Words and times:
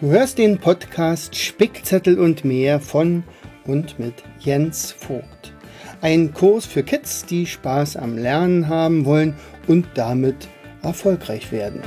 Du 0.00 0.10
hörst 0.10 0.38
den 0.38 0.58
Podcast 0.58 1.34
Spickzettel 1.34 2.20
und 2.20 2.44
mehr 2.44 2.78
von 2.78 3.24
und 3.64 3.98
mit 3.98 4.14
Jens 4.38 4.92
Vogt. 4.92 5.52
Ein 6.00 6.32
Kurs 6.32 6.66
für 6.66 6.84
Kids, 6.84 7.26
die 7.26 7.46
Spaß 7.46 7.96
am 7.96 8.16
Lernen 8.16 8.68
haben 8.68 9.04
wollen 9.04 9.34
und 9.66 9.88
damit 9.94 10.46
erfolgreich 10.82 11.50
werden. 11.50 11.82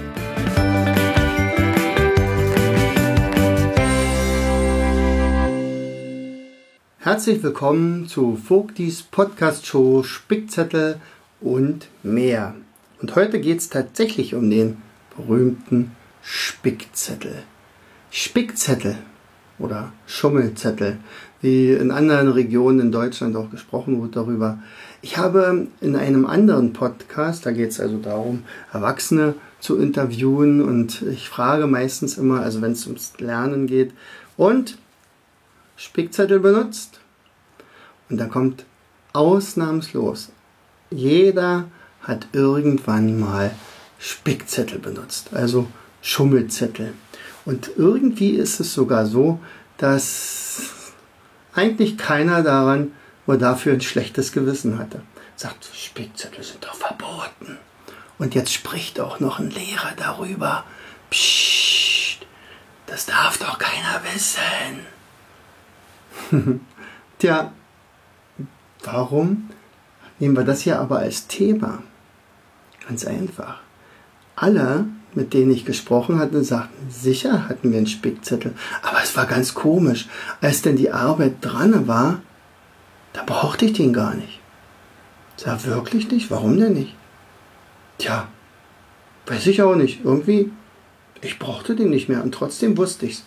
Herzlich 7.00 7.42
willkommen 7.42 8.10
zu 8.10 8.36
Vogtis 8.36 9.04
Podcast 9.04 9.66
Show 9.66 10.04
Spickzettel 10.04 11.00
und 11.40 11.88
mehr. 12.04 12.56
Und 13.02 13.16
heute 13.16 13.40
geht 13.40 13.60
es 13.60 13.70
tatsächlich 13.70 14.36
um 14.36 14.50
den 14.50 14.82
berühmten 15.16 15.96
Spickzettel. 16.22 17.46
Spickzettel 18.12 18.98
oder 19.58 19.94
Schummelzettel, 20.06 20.98
wie 21.40 21.72
in 21.72 21.92
anderen 21.92 22.28
Regionen 22.28 22.80
in 22.80 22.92
Deutschland 22.92 23.36
auch 23.36 23.50
gesprochen 23.50 24.02
wird 24.02 24.16
darüber. 24.16 24.60
Ich 25.02 25.18
habe 25.18 25.68
in 25.80 25.96
einem 25.96 26.26
anderen 26.26 26.74
Podcast, 26.74 27.46
da 27.46 27.52
geht 27.52 27.72
es 27.72 27.80
also 27.80 27.98
darum, 27.98 28.44
Erwachsene 28.74 29.36
zu 29.60 29.78
interviewen 29.80 30.62
und 30.62 31.02
ich 31.04 31.30
frage 31.30 31.68
meistens 31.68 32.18
immer, 32.18 32.42
also 32.42 32.62
wenn 32.62 32.74
es 32.74 32.86
ums 32.86 33.14
Lernen 33.20 33.66
geht, 33.66 33.94
und 34.38 34.78
Spickzettel 35.78 36.40
benutzt? 36.40 37.00
Und 38.10 38.18
da 38.18 38.26
kommt 38.26 38.66
ausnahmslos, 39.14 40.32
jeder 40.90 41.70
hat 42.02 42.28
irgendwann 42.34 43.20
mal 43.20 43.52
Spickzettel 44.00 44.80
benutzt, 44.80 45.30
also 45.34 45.68
Schummelzettel. 46.02 46.94
Und 47.46 47.72
irgendwie 47.78 48.32
ist 48.32 48.60
es 48.60 48.74
sogar 48.74 49.06
so, 49.06 49.40
dass 49.78 50.72
eigentlich 51.54 51.98
keiner 51.98 52.44
daran 52.44 52.92
oder 53.26 53.38
dafür 53.38 53.74
ein 53.74 53.82
schlechtes 53.82 54.32
Gewissen 54.32 54.78
hatte. 54.78 55.02
Sagt, 55.36 55.70
Spickzettel 55.74 56.44
sind 56.44 56.64
doch 56.64 56.76
verboten. 56.76 57.58
Und 58.20 58.36
jetzt 58.36 58.54
spricht 58.54 59.00
auch 59.00 59.20
noch 59.20 59.40
ein 59.40 59.50
Lehrer 59.50 59.94
darüber. 59.98 60.64
Psst, 61.10 62.26
das 62.86 63.08
darf 63.08 63.40
doch 63.40 63.58
keiner 63.58 64.02
wissen. 64.14 64.86
Tja, 67.20 67.52
warum 68.84 69.50
nehmen 70.20 70.38
wir 70.38 70.44
das 70.44 70.62
hier 70.62 70.80
aber 70.80 71.00
als 71.00 71.26
Thema? 71.28 71.82
Ganz 72.88 73.06
einfach. 73.06 73.60
Alle 74.36 74.86
mit 75.14 75.34
denen 75.34 75.52
ich 75.52 75.66
gesprochen 75.66 76.20
hatte, 76.20 76.44
sagten, 76.44 76.90
sicher 76.90 77.50
hatten 77.50 77.72
wir 77.72 77.78
einen 77.78 77.88
Spickzettel. 77.88 78.54
Aber 78.82 79.00
es 79.04 79.16
war 79.16 79.26
ganz 79.26 79.54
komisch. 79.54 80.08
Als 80.40 80.62
denn 80.62 80.76
die 80.76 80.92
Arbeit 80.92 81.36
dran 81.42 81.88
war, 81.88 82.22
da 83.14 83.24
brauchte 83.26 83.66
ich 83.66 83.74
den 83.74 83.94
gar 83.94 84.14
nicht. 84.16 84.40
Sag 85.38 85.66
wirklich 85.66 86.10
nicht? 86.12 86.30
Warum 86.32 86.58
denn 86.58 86.74
nicht? 86.74 86.96
Tja, 87.98 88.28
weiß 89.28 89.48
ich 89.48 89.62
auch 89.62 89.76
nicht. 89.76 90.04
Irgendwie, 90.04 90.52
ich 91.22 91.40
brauchte 91.40 91.76
den 91.76 91.90
nicht 91.90 92.10
mehr 92.10 92.24
und 92.24 92.34
trotzdem 92.34 92.78
wusste 92.78 93.06
ich's. 93.06 93.26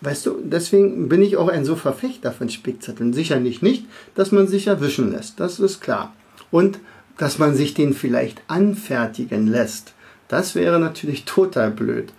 Weißt 0.00 0.26
du, 0.26 0.38
deswegen 0.42 1.08
bin 1.08 1.22
ich 1.22 1.38
auch 1.38 1.48
ein 1.48 1.64
so 1.64 1.76
Verfechter 1.76 2.30
von 2.30 2.50
Spickzetteln. 2.50 3.14
Sicherlich 3.14 3.62
nicht, 3.62 3.86
dass 4.14 4.32
man 4.32 4.46
sich 4.48 4.66
erwischen 4.66 5.12
lässt. 5.12 5.40
Das 5.40 5.58
ist 5.58 5.80
klar. 5.80 6.12
Und 6.50 6.78
dass 7.16 7.38
man 7.38 7.54
sich 7.54 7.74
den 7.74 7.94
vielleicht 7.94 8.42
anfertigen 8.48 9.46
lässt. 9.46 9.94
Das 10.28 10.54
wäre 10.54 10.78
natürlich 10.78 11.24
total 11.24 11.70
blöd. 11.70 12.12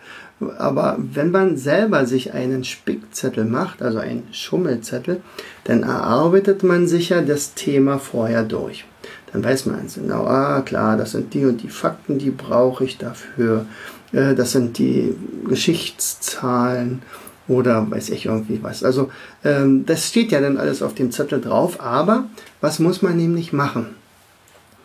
Aber 0.57 0.97
wenn 0.99 1.31
man 1.31 1.57
selber 1.57 2.05
sich 2.05 2.33
einen 2.33 2.65
Spickzettel 2.65 3.45
macht, 3.45 3.81
also 3.81 3.99
einen 3.99 4.27
Schummelzettel, 4.33 5.21
dann 5.63 5.83
erarbeitet 5.83 6.61
man 6.61 6.87
sich 6.87 7.09
ja 7.09 7.21
das 7.21 7.53
Thema 7.53 7.99
vorher 7.99 8.43
durch. 8.43 8.85
Dann 9.31 9.43
weiß 9.43 9.65
man 9.65 9.87
genau, 9.93 10.25
ah 10.25 10.61
klar, 10.61 10.97
das 10.97 11.11
sind 11.11 11.33
die 11.33 11.45
und 11.45 11.63
die 11.63 11.69
Fakten, 11.69 12.19
die 12.19 12.31
brauche 12.31 12.83
ich 12.83 12.97
dafür. 12.97 13.65
Äh, 14.11 14.35
das 14.35 14.51
sind 14.51 14.77
die 14.77 15.15
Geschichtszahlen 15.47 17.01
oder 17.47 17.89
weiß 17.89 18.09
ich 18.09 18.25
irgendwie 18.25 18.61
was. 18.61 18.83
Also 18.83 19.11
ähm, 19.43 19.85
das 19.85 20.07
steht 20.07 20.31
ja 20.31 20.41
dann 20.41 20.57
alles 20.57 20.81
auf 20.81 20.95
dem 20.95 21.11
Zettel 21.11 21.39
drauf, 21.39 21.79
aber 21.79 22.25
was 22.59 22.79
muss 22.79 23.01
man 23.01 23.17
nämlich 23.17 23.53
machen? 23.53 23.87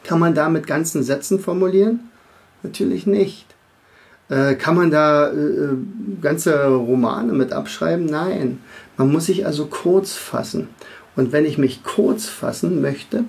Kann 0.05 0.19
man 0.19 0.35
da 0.35 0.49
mit 0.49 0.67
ganzen 0.67 1.03
Sätzen 1.03 1.41
formulieren? 1.41 2.10
Natürlich 2.63 3.07
nicht. 3.07 3.47
Äh, 4.29 4.55
kann 4.55 4.77
man 4.77 4.91
da 4.91 5.29
äh, 5.29 5.35
äh, 5.35 5.77
ganze 6.21 6.67
Romane 6.67 7.33
mit 7.33 7.53
abschreiben? 7.53 8.07
Nein. 8.07 8.61
Man 8.97 9.11
muss 9.11 9.27
sich 9.27 9.45
also 9.45 9.67
kurz 9.67 10.15
fassen. 10.15 10.69
Und 11.17 11.33
wenn 11.33 11.45
ich 11.45 11.59
mich 11.59 11.83
kurz 11.83 12.27
fassen 12.27 12.81
möchte, 12.81 13.25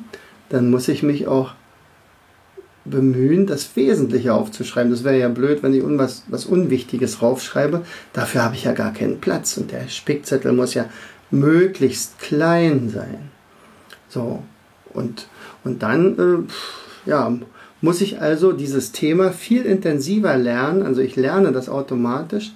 dann 0.49 0.69
muss 0.69 0.87
ich 0.87 1.01
mich 1.01 1.27
auch 1.27 1.53
bemühen, 2.85 3.47
das 3.47 3.75
Wesentliche 3.75 4.33
aufzuschreiben. 4.33 4.91
Das 4.91 5.03
wäre 5.03 5.17
ja 5.17 5.29
blöd, 5.29 5.63
wenn 5.63 5.73
ich 5.73 5.83
was, 5.83 6.23
was 6.27 6.45
Unwichtiges 6.45 7.21
raufschreibe. 7.21 7.83
Dafür 8.13 8.43
habe 8.43 8.55
ich 8.55 8.63
ja 8.63 8.73
gar 8.73 8.93
keinen 8.93 9.19
Platz. 9.19 9.57
Und 9.57 9.71
der 9.71 9.87
Spickzettel 9.87 10.51
muss 10.51 10.73
ja 10.73 10.85
möglichst 11.31 12.19
klein 12.19 12.89
sein. 12.89 13.31
So. 14.09 14.43
Und, 14.93 15.27
und 15.63 15.81
dann, 15.83 16.47
äh, 17.05 17.09
ja, 17.09 17.31
muss 17.81 18.01
ich 18.01 18.21
also 18.21 18.51
dieses 18.51 18.91
Thema 18.91 19.31
viel 19.31 19.63
intensiver 19.63 20.37
lernen. 20.37 20.83
Also 20.83 21.01
ich 21.01 21.15
lerne 21.15 21.51
das 21.51 21.67
automatisch 21.67 22.51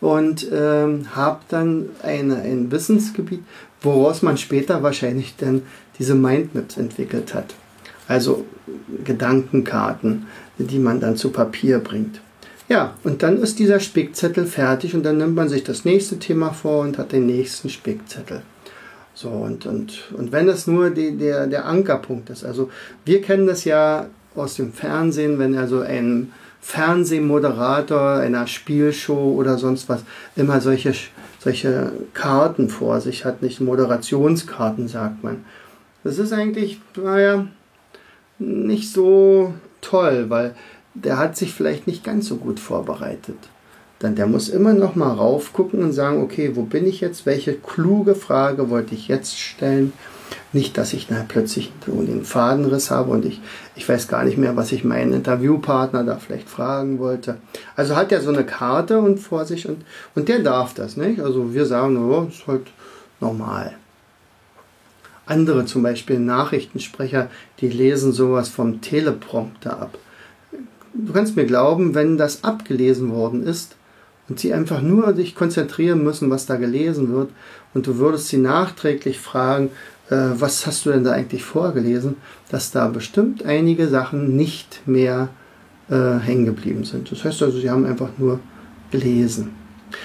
und 0.00 0.46
ähm, 0.52 1.06
habe 1.14 1.40
dann 1.48 1.90
eine, 2.02 2.36
ein 2.36 2.70
Wissensgebiet, 2.70 3.42
woraus 3.80 4.22
man 4.22 4.36
später 4.36 4.82
wahrscheinlich 4.82 5.34
dann 5.36 5.62
diese 5.98 6.14
Mindmaps 6.14 6.76
entwickelt 6.76 7.34
hat. 7.34 7.54
Also 8.08 8.44
Gedankenkarten, 9.04 10.26
die 10.58 10.78
man 10.78 11.00
dann 11.00 11.16
zu 11.16 11.30
Papier 11.30 11.78
bringt. 11.78 12.20
Ja, 12.68 12.94
und 13.04 13.22
dann 13.22 13.36
ist 13.38 13.58
dieser 13.58 13.78
Spickzettel 13.78 14.46
fertig 14.46 14.94
und 14.94 15.02
dann 15.04 15.18
nimmt 15.18 15.34
man 15.34 15.48
sich 15.48 15.64
das 15.64 15.84
nächste 15.84 16.18
Thema 16.18 16.52
vor 16.52 16.80
und 16.80 16.96
hat 16.96 17.12
den 17.12 17.26
nächsten 17.26 17.68
Spickzettel. 17.68 18.42
So, 19.14 19.28
und, 19.28 19.66
und, 19.66 20.10
und 20.16 20.32
wenn 20.32 20.46
das 20.46 20.66
nur 20.66 20.90
die, 20.90 21.16
der, 21.16 21.46
der 21.46 21.66
Ankerpunkt 21.66 22.30
ist, 22.30 22.44
also 22.44 22.70
wir 23.04 23.22
kennen 23.22 23.46
das 23.46 23.64
ja 23.64 24.06
aus 24.34 24.56
dem 24.56 24.72
Fernsehen, 24.72 25.38
wenn 25.38 25.56
also 25.56 25.80
ein 25.80 26.32
Fernsehmoderator 26.60 28.14
einer 28.16 28.46
Spielshow 28.46 29.34
oder 29.36 29.58
sonst 29.58 29.88
was 29.88 30.02
immer 30.34 30.60
solche, 30.60 30.94
solche 31.38 31.92
Karten 32.14 32.68
vor 32.68 33.00
sich 33.00 33.24
hat, 33.24 33.42
nicht 33.42 33.60
Moderationskarten, 33.60 34.88
sagt 34.88 35.22
man. 35.22 35.44
Das 36.04 36.18
ist 36.18 36.32
eigentlich, 36.32 36.80
naja, 36.96 37.46
nicht 38.38 38.92
so 38.92 39.54
toll, 39.80 40.26
weil 40.28 40.54
der 40.94 41.18
hat 41.18 41.36
sich 41.36 41.52
vielleicht 41.52 41.86
nicht 41.86 42.04
ganz 42.04 42.28
so 42.28 42.36
gut 42.36 42.60
vorbereitet. 42.60 43.36
Dann 43.98 44.16
der 44.16 44.26
muss 44.26 44.48
immer 44.48 44.72
noch 44.72 44.96
mal 44.96 45.12
raufgucken 45.12 45.82
und 45.82 45.92
sagen, 45.92 46.22
okay, 46.22 46.52
wo 46.54 46.62
bin 46.62 46.86
ich 46.86 47.00
jetzt? 47.00 47.26
Welche 47.26 47.54
kluge 47.54 48.14
Frage 48.14 48.70
wollte 48.70 48.94
ich 48.94 49.08
jetzt 49.08 49.38
stellen? 49.38 49.92
Nicht, 50.52 50.78
dass 50.78 50.92
ich 50.92 51.08
dann 51.08 51.26
plötzlich 51.28 51.72
den 51.86 52.24
Fadenriss 52.24 52.90
habe 52.90 53.10
und 53.10 53.24
ich, 53.24 53.40
ich 53.74 53.88
weiß 53.88 54.08
gar 54.08 54.24
nicht 54.24 54.38
mehr, 54.38 54.56
was 54.56 54.72
ich 54.72 54.84
meinen 54.84 55.12
Interviewpartner 55.12 56.04
da 56.04 56.16
vielleicht 56.16 56.48
fragen 56.48 56.98
wollte. 56.98 57.38
Also 57.76 57.96
hat 57.96 58.12
er 58.12 58.20
so 58.20 58.30
eine 58.30 58.44
Karte 58.44 59.00
und 59.00 59.18
vor 59.18 59.44
sich 59.44 59.68
und, 59.68 59.84
und 60.14 60.28
der 60.28 60.40
darf 60.40 60.74
das, 60.74 60.96
nicht? 60.96 61.20
Also 61.20 61.54
wir 61.54 61.66
sagen, 61.66 61.96
oh, 61.96 62.28
ist 62.28 62.46
halt 62.46 62.68
normal. 63.20 63.74
Andere, 65.26 65.64
zum 65.64 65.82
Beispiel 65.82 66.18
Nachrichtensprecher, 66.18 67.30
die 67.60 67.68
lesen 67.68 68.12
sowas 68.12 68.48
vom 68.48 68.80
Teleprompter 68.80 69.80
ab. 69.80 69.98
Du 70.92 71.12
kannst 71.12 71.34
mir 71.34 71.46
glauben, 71.46 71.94
wenn 71.94 72.18
das 72.18 72.44
abgelesen 72.44 73.10
worden 73.10 73.44
ist 73.44 73.74
und 74.28 74.38
sie 74.38 74.52
einfach 74.52 74.80
nur 74.80 75.14
sich 75.14 75.34
konzentrieren 75.34 76.04
müssen, 76.04 76.30
was 76.30 76.46
da 76.46 76.56
gelesen 76.56 77.12
wird, 77.12 77.30
und 77.72 77.88
du 77.88 77.98
würdest 77.98 78.28
sie 78.28 78.36
nachträglich 78.36 79.18
fragen, 79.18 79.70
äh, 80.10 80.16
was 80.34 80.66
hast 80.66 80.86
du 80.86 80.90
denn 80.92 81.04
da 81.04 81.12
eigentlich 81.12 81.44
vorgelesen, 81.44 82.16
dass 82.50 82.70
da 82.70 82.88
bestimmt 82.88 83.44
einige 83.44 83.88
Sachen 83.88 84.36
nicht 84.36 84.86
mehr 84.86 85.28
äh, 85.88 86.18
hängen 86.18 86.44
geblieben 86.44 86.84
sind. 86.84 87.10
Das 87.10 87.24
heißt 87.24 87.42
also, 87.42 87.58
sie 87.58 87.70
haben 87.70 87.86
einfach 87.86 88.10
nur 88.18 88.40
gelesen. 88.90 89.50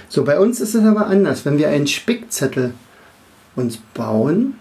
So, 0.08 0.24
bei 0.24 0.40
uns 0.40 0.62
ist 0.62 0.76
es 0.76 0.84
aber 0.84 1.08
anders. 1.08 1.46
Wenn 1.46 1.58
wir 1.58 1.70
einen 1.70 1.88
Spickzettel 1.88 2.74
uns 3.56 3.78
bauen, 3.94 4.56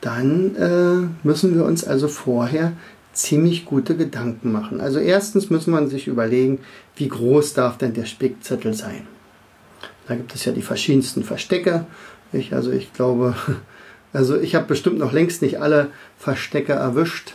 dann 0.00 0.54
äh, 0.56 1.26
müssen 1.26 1.54
wir 1.54 1.64
uns 1.64 1.84
also 1.84 2.06
vorher 2.08 2.72
ziemlich 3.12 3.64
gute 3.64 3.96
Gedanken 3.96 4.52
machen. 4.52 4.80
Also 4.80 4.98
erstens 4.98 5.48
muss 5.50 5.66
man 5.66 5.88
sich 5.88 6.06
überlegen, 6.06 6.60
wie 6.96 7.08
groß 7.08 7.54
darf 7.54 7.78
denn 7.78 7.94
der 7.94 8.04
Spickzettel 8.04 8.74
sein. 8.74 9.06
Da 10.06 10.14
gibt 10.14 10.34
es 10.34 10.44
ja 10.44 10.52
die 10.52 10.62
verschiedensten 10.62 11.24
Verstecke. 11.24 11.86
Ich, 12.32 12.52
also 12.52 12.70
ich 12.70 12.92
glaube, 12.92 13.34
also 14.16 14.40
ich 14.40 14.54
habe 14.54 14.64
bestimmt 14.66 14.98
noch 14.98 15.12
längst 15.12 15.42
nicht 15.42 15.60
alle 15.60 15.88
Verstecke 16.18 16.72
erwischt 16.72 17.34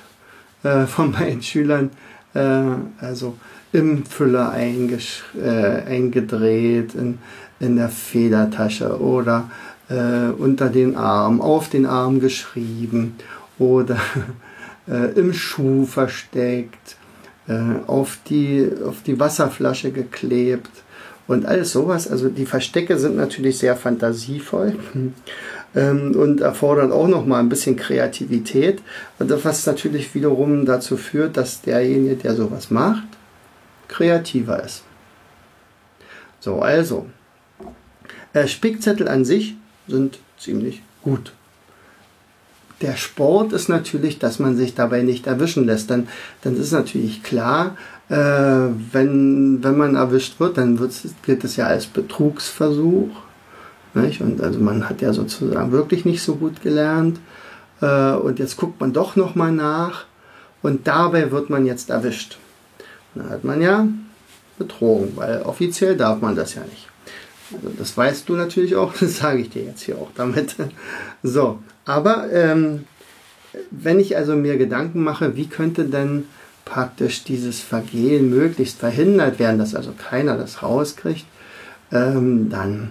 äh, 0.63 0.85
von 0.87 1.11
meinen 1.11 1.41
Schülern. 1.43 1.91
Äh, 2.33 2.63
also 2.99 3.37
im 3.71 4.05
Füller 4.05 4.53
äh, 4.53 5.47
eingedreht, 5.87 6.95
in, 6.95 7.19
in 7.59 7.75
der 7.77 7.89
Federtasche 7.89 8.99
oder 8.99 9.49
äh, 9.89 10.31
unter 10.31 10.69
den 10.69 10.95
Arm, 10.95 11.39
auf 11.39 11.69
den 11.69 11.85
Arm 11.85 12.19
geschrieben 12.19 13.15
oder 13.59 13.97
äh, 14.89 15.11
im 15.17 15.33
Schuh 15.33 15.85
versteckt, 15.85 16.97
äh, 17.47 17.59
auf, 17.87 18.17
die, 18.27 18.69
auf 18.85 19.03
die 19.03 19.19
Wasserflasche 19.19 19.91
geklebt 19.91 20.71
und 21.27 21.45
alles 21.45 21.71
sowas. 21.71 22.09
Also 22.09 22.27
die 22.27 22.45
Verstecke 22.45 22.97
sind 22.97 23.15
natürlich 23.15 23.59
sehr 23.59 23.75
fantasievoll 23.75 24.75
ähm, 25.75 26.15
und 26.15 26.41
erfordern 26.41 26.91
auch 26.91 27.07
noch 27.07 27.25
mal 27.25 27.39
ein 27.39 27.49
bisschen 27.49 27.75
Kreativität, 27.75 28.81
was 29.19 29.65
natürlich 29.65 30.13
wiederum 30.13 30.65
dazu 30.65 30.97
führt, 30.97 31.37
dass 31.37 31.61
derjenige, 31.61 32.15
der 32.15 32.35
sowas 32.35 32.71
macht, 32.71 33.07
kreativer 33.87 34.63
ist. 34.63 34.83
So, 36.39 36.59
also, 36.59 37.05
äh, 38.33 38.47
Spickzettel 38.47 39.07
an 39.07 39.25
sich 39.25 39.55
sind 39.87 40.19
ziemlich 40.37 40.81
gut. 41.03 41.33
Der 42.81 42.97
Sport 42.97 43.53
ist 43.53 43.69
natürlich, 43.69 44.17
dass 44.17 44.39
man 44.39 44.57
sich 44.57 44.73
dabei 44.73 45.03
nicht 45.03 45.27
erwischen 45.27 45.65
lässt. 45.65 45.91
Dann, 45.91 46.07
dann 46.41 46.59
ist 46.59 46.71
natürlich 46.71 47.21
klar, 47.21 47.77
äh, 48.09 48.15
wenn, 48.15 49.63
wenn 49.63 49.77
man 49.77 49.95
erwischt 49.95 50.39
wird, 50.39 50.57
dann 50.57 50.79
gilt 51.23 51.43
es 51.43 51.55
ja 51.57 51.67
als 51.67 51.85
Betrugsversuch. 51.85 53.09
Nicht? 53.93 54.21
Und 54.21 54.41
also 54.41 54.59
man 54.59 54.87
hat 54.89 55.01
ja 55.01 55.13
sozusagen 55.13 55.71
wirklich 55.71 56.05
nicht 56.05 56.23
so 56.23 56.35
gut 56.35 56.61
gelernt. 56.61 57.19
Äh, 57.81 58.13
und 58.13 58.39
jetzt 58.39 58.57
guckt 58.57 58.79
man 58.79 58.93
doch 58.93 59.15
nochmal 59.15 59.51
nach. 59.51 60.05
Und 60.61 60.87
dabei 60.87 61.31
wird 61.31 61.49
man 61.49 61.65
jetzt 61.65 61.89
erwischt. 61.89 62.37
Dann 63.15 63.29
hat 63.29 63.43
man 63.43 63.61
ja 63.61 63.87
betrogen, 64.57 65.13
weil 65.15 65.41
offiziell 65.41 65.97
darf 65.97 66.21
man 66.21 66.35
das 66.35 66.55
ja 66.55 66.61
nicht. 66.61 66.87
Also 67.53 67.69
das 67.77 67.97
weißt 67.97 68.29
du 68.29 68.35
natürlich 68.35 68.75
auch, 68.75 68.93
das 68.99 69.17
sage 69.17 69.41
ich 69.41 69.49
dir 69.49 69.63
jetzt 69.63 69.81
hier 69.81 69.97
auch 69.97 70.11
damit. 70.15 70.55
So, 71.23 71.59
aber 71.85 72.31
ähm, 72.33 72.85
wenn 73.69 73.99
ich 73.99 74.17
also 74.17 74.35
mir 74.35 74.57
Gedanken 74.57 75.03
mache, 75.03 75.35
wie 75.35 75.45
könnte 75.45 75.85
denn 75.85 76.25
praktisch 76.65 77.23
dieses 77.23 77.59
Vergehen 77.59 78.31
möglichst 78.31 78.79
verhindert 78.79 79.37
werden, 79.37 79.59
dass 79.59 79.75
also 79.75 79.91
keiner 79.91 80.35
das 80.35 80.63
rauskriegt, 80.63 81.25
ähm, 81.91 82.49
dann 82.49 82.89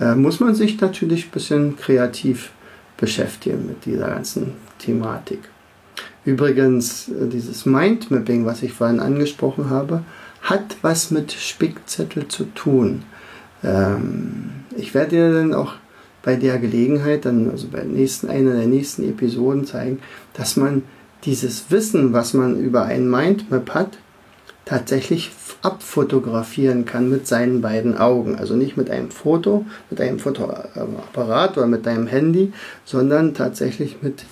äh, 0.00 0.14
muss 0.14 0.40
man 0.40 0.54
sich 0.54 0.80
natürlich 0.80 1.26
ein 1.26 1.30
bisschen 1.30 1.76
kreativ 1.76 2.50
beschäftigen 2.96 3.66
mit 3.66 3.84
dieser 3.84 4.08
ganzen 4.08 4.52
Thematik. 4.78 5.40
Übrigens, 6.24 7.08
äh, 7.08 7.28
dieses 7.28 7.66
Mindmapping, 7.66 8.44
was 8.46 8.62
ich 8.62 8.72
vorhin 8.72 9.00
angesprochen 9.00 9.70
habe, 9.70 10.02
hat 10.42 10.76
was 10.82 11.10
mit 11.10 11.32
Spickzettel 11.32 12.28
zu 12.28 12.44
tun. 12.54 13.02
Ähm, 13.64 14.50
ich 14.76 14.94
werde 14.94 15.10
dir 15.10 15.32
dann 15.32 15.54
auch 15.54 15.74
bei 16.22 16.36
der 16.36 16.58
Gelegenheit, 16.58 17.24
dann, 17.24 17.50
also 17.50 17.68
bei 17.68 17.84
nächsten, 17.84 18.28
einer 18.28 18.54
der 18.54 18.66
nächsten 18.66 19.08
Episoden 19.08 19.64
zeigen, 19.64 20.00
dass 20.34 20.56
man 20.56 20.82
dieses 21.24 21.70
Wissen, 21.70 22.12
was 22.12 22.34
man 22.34 22.58
über 22.58 22.84
ein 22.84 23.08
Mindmap 23.08 23.74
hat, 23.74 23.98
tatsächlich 24.66 25.30
abfotografieren 25.62 26.84
kann 26.84 27.08
mit 27.08 27.26
seinen 27.26 27.62
beiden 27.62 27.96
Augen. 27.96 28.36
Also 28.36 28.54
nicht 28.54 28.76
mit 28.76 28.90
einem 28.90 29.10
Foto, 29.10 29.64
mit 29.88 30.00
einem 30.00 30.18
Fotoapparat 30.18 31.56
oder 31.56 31.66
mit 31.66 31.86
deinem 31.86 32.08
Handy, 32.08 32.52
sondern 32.84 33.32
tatsächlich 33.32 34.02
mit, 34.02 34.24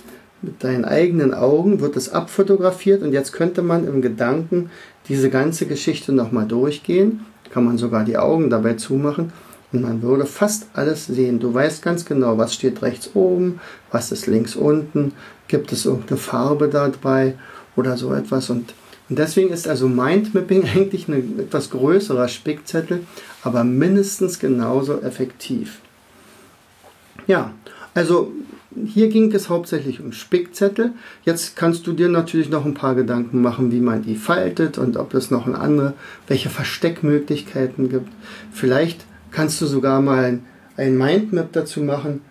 mit 0.42 0.62
deinen 0.62 0.84
eigenen 0.84 1.32
Augen 1.32 1.80
wird 1.80 1.96
es 1.96 2.12
abfotografiert 2.12 3.02
und 3.02 3.12
jetzt 3.12 3.32
könnte 3.32 3.62
man 3.62 3.86
im 3.86 4.02
Gedanken 4.02 4.70
diese 5.08 5.30
ganze 5.30 5.66
Geschichte 5.66 6.12
nochmal 6.12 6.46
durchgehen. 6.46 7.20
Kann 7.50 7.64
man 7.64 7.78
sogar 7.78 8.04
die 8.04 8.18
Augen 8.18 8.50
dabei 8.50 8.74
zumachen 8.74 9.32
und 9.72 9.82
man 9.82 10.02
würde 10.02 10.26
fast 10.26 10.66
alles 10.72 11.06
sehen. 11.06 11.38
Du 11.38 11.54
weißt 11.54 11.80
ganz 11.80 12.04
genau, 12.04 12.38
was 12.38 12.54
steht 12.54 12.82
rechts 12.82 13.10
oben, 13.14 13.60
was 13.92 14.10
ist 14.10 14.26
links 14.26 14.56
unten, 14.56 15.12
gibt 15.46 15.70
es 15.70 15.86
irgendeine 15.86 16.18
Farbe 16.18 16.68
dabei 16.68 17.34
oder 17.76 17.96
so 17.96 18.12
etwas 18.12 18.50
und 18.50 18.74
und 19.08 19.18
deswegen 19.18 19.50
ist 19.50 19.68
also 19.68 19.88
Mindmapping 19.88 20.64
eigentlich 20.74 21.08
ein 21.08 21.38
etwas 21.38 21.70
größerer 21.70 22.28
Spickzettel, 22.28 23.00
aber 23.42 23.64
mindestens 23.64 24.38
genauso 24.38 25.00
effektiv. 25.00 25.80
Ja, 27.26 27.52
also 27.94 28.32
hier 28.86 29.08
ging 29.08 29.32
es 29.32 29.48
hauptsächlich 29.48 30.00
um 30.00 30.12
Spickzettel. 30.12 30.92
Jetzt 31.24 31.54
kannst 31.56 31.86
du 31.86 31.92
dir 31.92 32.08
natürlich 32.08 32.50
noch 32.50 32.64
ein 32.64 32.74
paar 32.74 32.94
Gedanken 32.94 33.40
machen, 33.40 33.70
wie 33.70 33.80
man 33.80 34.02
die 34.02 34.16
faltet 34.16 34.78
und 34.78 34.96
ob 34.96 35.14
es 35.14 35.30
noch 35.30 35.46
eine 35.46 35.58
andere, 35.58 35.94
welche 36.26 36.50
Versteckmöglichkeiten 36.50 37.88
gibt. 37.88 38.08
Vielleicht 38.52 39.04
kannst 39.30 39.60
du 39.60 39.66
sogar 39.66 40.00
mal 40.00 40.40
ein 40.76 40.98
Mindmap 40.98 41.52
dazu 41.52 41.80
machen 41.80 42.22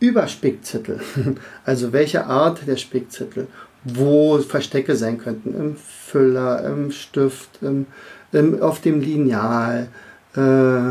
über 0.00 0.28
Spickzettel. 0.28 1.00
Also 1.64 1.92
welche 1.92 2.26
Art 2.26 2.66
der 2.66 2.76
Spickzettel 2.76 3.46
wo 3.94 4.38
Verstecke 4.38 4.96
sein 4.96 5.18
könnten. 5.18 5.54
Im 5.54 5.76
Füller, 5.76 6.64
im 6.64 6.90
Stift, 6.90 7.62
im, 7.62 7.86
im, 8.32 8.60
auf 8.60 8.80
dem 8.80 9.00
Lineal, 9.00 9.88
äh, 10.36 10.88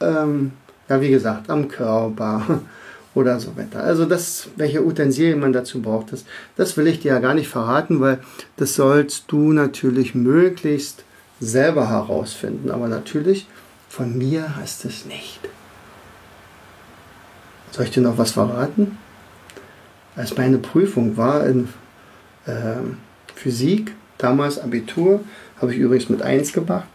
ähm, 0.00 0.52
ja, 0.88 1.00
wie 1.00 1.10
gesagt, 1.10 1.50
am 1.50 1.68
Körper 1.68 2.60
oder 3.14 3.40
so 3.40 3.56
weiter. 3.56 3.82
Also 3.82 4.04
das, 4.04 4.48
welche 4.56 4.84
Utensilien 4.84 5.40
man 5.40 5.52
dazu 5.52 5.80
braucht, 5.80 6.12
das, 6.12 6.24
das 6.56 6.76
will 6.76 6.86
ich 6.86 7.00
dir 7.00 7.14
ja 7.14 7.18
gar 7.18 7.34
nicht 7.34 7.48
verraten, 7.48 8.00
weil 8.00 8.20
das 8.56 8.74
sollst 8.74 9.24
du 9.28 9.52
natürlich 9.52 10.14
möglichst 10.14 11.04
selber 11.40 11.88
herausfinden. 11.88 12.70
Aber 12.70 12.88
natürlich, 12.88 13.46
von 13.88 14.16
mir 14.16 14.56
hast 14.56 14.84
es 14.84 15.06
nicht. 15.06 15.40
Soll 17.70 17.86
ich 17.86 17.90
dir 17.90 18.02
noch 18.02 18.18
was 18.18 18.32
verraten? 18.32 18.98
Als 20.16 20.36
meine 20.36 20.58
Prüfung 20.58 21.16
war 21.16 21.46
in 21.46 21.68
äh, 22.48 22.76
Physik, 23.34 23.94
damals 24.18 24.58
Abitur, 24.58 25.20
habe 25.60 25.72
ich 25.72 25.78
übrigens 25.78 26.08
mit 26.08 26.22
1 26.22 26.52
gemacht, 26.52 26.88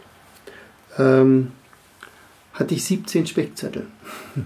ähm, 0.98 1.52
hatte 2.54 2.74
ich 2.74 2.84
17 2.86 3.28
Spickzettel. 3.28 3.88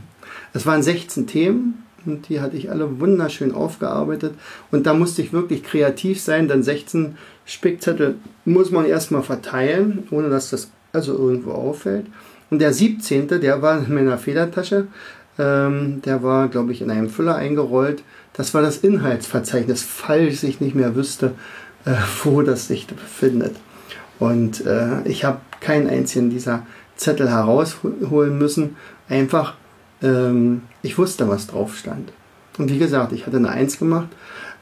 Es 0.54 0.65
waren 0.65 0.81
16 0.81 1.27
Themen 1.27 1.83
und 2.06 2.30
die 2.30 2.39
hatte 2.39 2.57
ich 2.57 2.71
alle 2.71 3.00
wunderschön 3.00 3.51
aufgearbeitet. 3.51 4.33
Und 4.71 4.88
da 4.88 4.95
musste 4.95 5.21
ich 5.21 5.33
wirklich 5.33 5.62
kreativ 5.62 6.19
sein, 6.19 6.48
denn 6.48 6.63
16 6.63 7.18
Spickzettel 7.45 8.15
muss 8.45 8.71
man 8.71 8.86
erstmal 8.86 9.21
verteilen, 9.21 10.07
ohne 10.09 10.30
dass 10.30 10.49
das 10.49 10.71
also 10.94 11.16
irgendwo 11.16 11.52
auffällt. 11.52 12.07
Und 12.49 12.59
der 12.59 12.73
17., 12.73 13.28
der 13.28 13.61
war 13.61 13.85
in 13.85 13.94
meiner 13.94 14.18
Federtasche. 14.18 14.87
Ähm, 15.39 16.01
der 16.03 16.23
war, 16.23 16.47
glaube 16.47 16.71
ich, 16.71 16.81
in 16.81 16.91
einem 16.91 17.09
Füller 17.09 17.35
eingerollt. 17.35 18.03
Das 18.33 18.53
war 18.53 18.61
das 18.61 18.77
Inhaltsverzeichnis, 18.77 19.83
falls 19.83 20.44
ich 20.44 20.61
nicht 20.61 20.75
mehr 20.75 20.95
wüsste, 20.95 21.33
äh, 21.85 21.94
wo 22.23 22.41
das 22.41 22.67
sich 22.67 22.87
befindet. 22.87 23.56
Und 24.19 24.65
äh, 24.65 25.03
ich 25.06 25.25
habe 25.25 25.39
keinen 25.59 25.89
einzigen 25.89 26.29
dieser 26.29 26.65
Zettel 26.95 27.29
herausholen 27.29 28.37
müssen. 28.37 28.75
Einfach, 29.09 29.56
ähm, 30.01 30.63
ich 30.81 30.97
wusste, 30.97 31.29
was 31.29 31.47
drauf 31.47 31.77
stand. 31.77 32.11
Und 32.57 32.71
wie 32.71 32.79
gesagt, 32.79 33.11
ich 33.13 33.25
hatte 33.25 33.37
eine 33.37 33.49
Eins 33.49 33.77
gemacht. 33.77 34.07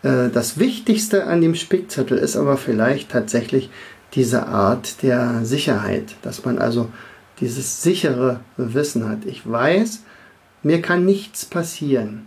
Äh, 0.04 0.30
das 0.30 0.60
Wichtigste 0.60 1.26
an 1.26 1.42
dem 1.42 1.56
Spickzettel 1.56 2.18
ist 2.18 2.36
aber 2.36 2.58
vielleicht 2.58 3.12
tatsächlich 3.12 3.70
diese 4.14 4.48
Art 4.48 5.02
der 5.04 5.44
Sicherheit, 5.44 6.16
dass 6.22 6.46
man 6.46 6.58
also 6.58 6.90
dieses 7.40 7.82
sichere 7.82 8.40
Wissen 8.58 9.10
hat. 9.10 9.26
Ich 9.26 9.50
weiß, 9.50 10.04
mir 10.66 10.82
kann 10.82 11.06
nichts 11.06 11.46
passieren. 11.46 12.26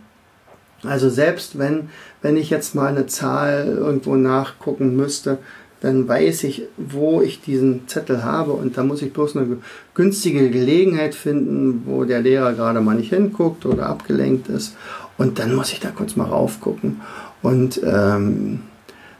Also 0.83 1.09
selbst 1.09 1.59
wenn, 1.59 1.89
wenn 2.21 2.37
ich 2.37 2.49
jetzt 2.49 2.73
mal 2.73 2.87
eine 2.87 3.05
Zahl 3.05 3.65
irgendwo 3.67 4.15
nachgucken 4.15 4.95
müsste, 4.95 5.39
dann 5.81 6.07
weiß 6.07 6.45
ich, 6.45 6.63
wo 6.77 7.21
ich 7.21 7.41
diesen 7.41 7.87
Zettel 7.89 8.23
habe 8.23 8.53
und 8.53 8.77
da 8.77 8.83
muss 8.83 9.01
ich 9.01 9.11
bloß 9.11 9.35
eine 9.35 9.57
günstige 9.93 10.49
Gelegenheit 10.49 11.15
finden, 11.15 11.83
wo 11.85 12.05
der 12.05 12.21
Lehrer 12.21 12.53
gerade 12.53 12.79
mal 12.79 12.95
nicht 12.95 13.09
hinguckt 13.09 13.65
oder 13.65 13.87
abgelenkt 13.87 14.47
ist 14.47 14.77
und 15.17 15.37
dann 15.39 15.53
muss 15.53 15.73
ich 15.73 15.81
da 15.81 15.89
kurz 15.89 16.15
mal 16.15 16.27
raufgucken. 16.27 17.01
Und 17.41 17.81
ähm, 17.83 18.61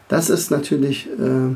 das 0.07 0.29
ist 0.29 0.49
natürlich 0.49 1.07
äh, 1.07 1.55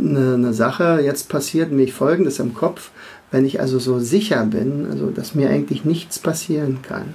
eine, 0.00 0.34
eine 0.34 0.52
Sache. 0.52 1.00
Jetzt 1.02 1.28
passiert 1.28 1.70
nämlich 1.70 1.92
Folgendes 1.92 2.38
im 2.38 2.54
Kopf, 2.54 2.90
wenn 3.30 3.44
ich 3.44 3.60
also 3.60 3.78
so 3.78 3.98
sicher 3.98 4.44
bin, 4.46 4.86
also 4.90 5.10
dass 5.10 5.34
mir 5.34 5.50
eigentlich 5.50 5.84
nichts 5.84 6.18
passieren 6.18 6.80
kann 6.82 7.14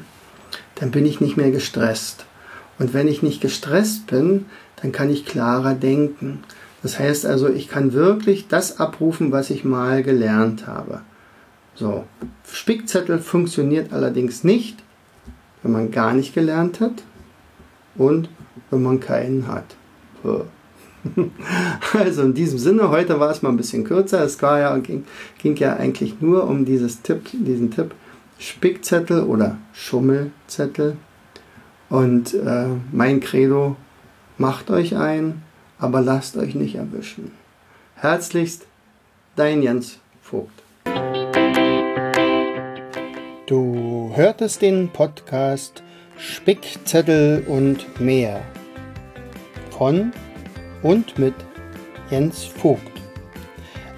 dann 0.75 0.91
bin 0.91 1.05
ich 1.05 1.21
nicht 1.21 1.37
mehr 1.37 1.51
gestresst. 1.51 2.25
Und 2.77 2.93
wenn 2.93 3.07
ich 3.07 3.23
nicht 3.23 3.41
gestresst 3.41 4.07
bin, 4.07 4.45
dann 4.81 4.91
kann 4.91 5.09
ich 5.09 5.25
klarer 5.25 5.73
denken. 5.73 6.43
Das 6.83 6.99
heißt 6.99 7.25
also, 7.25 7.49
ich 7.49 7.69
kann 7.69 7.93
wirklich 7.93 8.47
das 8.47 8.79
abrufen, 8.79 9.31
was 9.31 9.49
ich 9.49 9.63
mal 9.63 10.03
gelernt 10.03 10.67
habe. 10.67 11.01
So, 11.73 12.05
Spickzettel 12.49 13.19
funktioniert 13.19 13.91
allerdings 13.91 14.43
nicht, 14.43 14.83
wenn 15.63 15.71
man 15.71 15.91
gar 15.91 16.13
nicht 16.13 16.33
gelernt 16.33 16.79
hat 16.79 17.03
und 17.95 18.29
wenn 18.69 18.83
man 18.83 18.99
keinen 18.99 19.47
hat. 19.47 19.75
Also 21.93 22.23
in 22.23 22.33
diesem 22.33 22.59
Sinne, 22.59 22.89
heute 22.89 23.19
war 23.19 23.31
es 23.31 23.41
mal 23.41 23.49
ein 23.49 23.57
bisschen 23.57 23.83
kürzer. 23.83 24.23
Es 24.23 24.41
war 24.41 24.59
ja, 24.59 24.77
ging, 24.77 25.05
ging 25.41 25.55
ja 25.55 25.75
eigentlich 25.75 26.21
nur 26.21 26.45
um 26.45 26.65
dieses 26.65 27.01
Tipp, 27.01 27.29
diesen 27.31 27.71
Tipp 27.71 27.93
Spickzettel 28.37 29.23
oder 29.23 29.57
Schummelzettel. 29.73 30.97
Und 31.89 32.33
äh, 32.33 32.67
mein 32.91 33.19
Credo, 33.19 33.75
macht 34.37 34.69
euch 34.69 34.95
ein, 34.95 35.41
aber 35.79 36.01
lasst 36.01 36.35
euch 36.37 36.55
nicht 36.55 36.75
erwischen. 36.75 37.31
Herzlichst, 37.95 38.65
dein 39.35 39.61
Jens 39.61 39.99
Vogt. 40.21 40.63
Du 43.47 44.11
hörtest 44.15 44.61
den 44.61 44.89
Podcast 44.89 45.83
Spickzettel 46.17 47.45
und 47.47 47.99
mehr 48.01 48.41
von 49.77 50.11
und 50.85 51.17
mit 51.17 51.33
Jens 52.11 52.43
Vogt, 52.43 53.01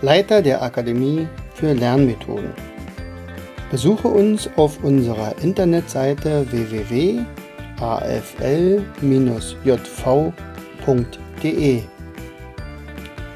Leiter 0.02 0.42
der 0.42 0.62
Akademie 0.62 1.28
für 1.54 1.74
Lernmethoden. 1.74 2.54
Besuche 3.70 4.08
uns 4.08 4.50
auf 4.56 4.82
unserer 4.86 5.36
Internetseite 5.42 6.50
www.afl-jv.de. 6.50 7.26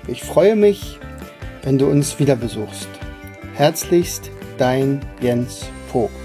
Ich 0.07 0.23
freue 0.23 0.55
mich, 0.55 0.97
wenn 1.63 1.77
du 1.77 1.87
uns 1.87 2.17
wieder 2.19 2.37
besuchst. 2.37 2.87
Herzlichst 3.53 4.31
dein 4.57 5.01
Jens 5.19 5.65
Vogt. 5.91 6.20